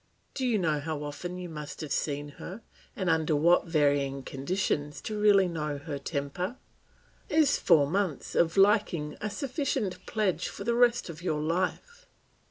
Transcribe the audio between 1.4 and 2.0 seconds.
must have